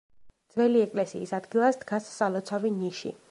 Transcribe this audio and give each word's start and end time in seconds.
ძველი 0.53 0.81
ეკლესიის 0.85 1.35
ადგილას 1.39 1.79
დგას 1.83 2.09
სალოცავი 2.19 2.75
ნიში. 2.81 3.19